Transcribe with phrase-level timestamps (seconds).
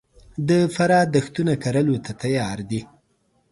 [0.47, 2.81] د فراه دښتونه کرلو ته تیار دي